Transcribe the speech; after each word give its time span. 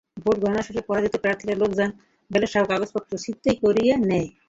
Vote 0.17 0.37
গণনা 0.41 0.61
শেষে 0.63 0.81
পরাজিত 0.87 1.13
প্রার্থীর 1.23 1.59
লোকজন 1.61 1.89
ব্যালটসহ 2.31 2.63
কাগজপত্র 2.69 3.11
ছিনতাই 3.23 3.55
করে 3.61 3.81
নেন। 4.01 4.25